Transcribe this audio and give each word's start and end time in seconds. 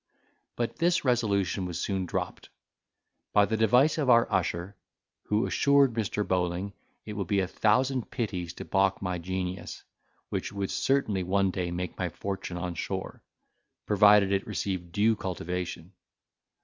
But 0.55 0.77
this 0.77 1.05
resolution 1.05 1.65
was 1.67 1.79
soon 1.79 2.07
dropped, 2.07 2.49
by 3.33 3.45
the 3.45 3.55
device 3.55 3.99
of 3.99 4.09
our 4.09 4.25
usher, 4.31 4.75
who 5.25 5.45
assured 5.45 5.93
Mr. 5.93 6.27
Bowling, 6.27 6.73
it 7.05 7.13
would 7.13 7.27
be 7.27 7.39
a 7.41 7.47
thousand 7.47 8.09
pities 8.09 8.51
to 8.53 8.65
balk 8.65 8.99
my 8.99 9.19
genius, 9.19 9.83
which 10.29 10.51
would 10.51 10.71
certainly 10.71 11.21
one 11.21 11.51
day 11.51 11.69
make 11.69 11.99
my 11.99 12.09
fortune 12.09 12.57
on 12.57 12.73
shore, 12.73 13.21
provided 13.85 14.31
it 14.31 14.47
received 14.47 14.91
due 14.91 15.15
cultivation. 15.15 15.93